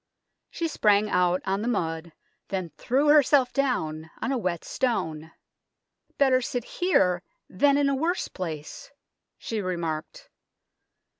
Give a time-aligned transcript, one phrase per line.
[0.49, 2.11] She sprang out on the mud,
[2.47, 5.31] then threw herself down on a wet stone."
[6.17, 8.89] Better sit here than in a worse place,"
[9.37, 10.27] she remarked.